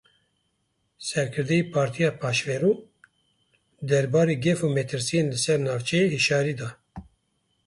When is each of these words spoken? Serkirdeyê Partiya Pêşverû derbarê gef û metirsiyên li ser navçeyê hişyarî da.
Serkirdeyê 1.07 1.63
Partiya 1.73 2.09
Pêşverû 2.19 2.71
derbarê 3.89 4.35
gef 4.45 4.59
û 4.67 4.69
metirsiyên 4.77 5.27
li 5.33 5.39
ser 5.45 5.59
navçeyê 5.67 6.07
hişyarî 6.15 6.53
da. 6.61 6.69